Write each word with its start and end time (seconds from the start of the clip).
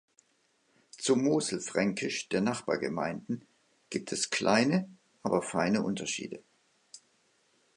Zum 0.97 1.23
Moselfränkisch 1.25 2.27
der 2.29 2.41
Nachbargemeinden 2.41 3.45
gibt 3.91 4.11
es 4.11 4.31
kleine 4.31 4.89
aber 5.21 5.43
feine 5.43 5.83
Unterschiede. 5.83 6.41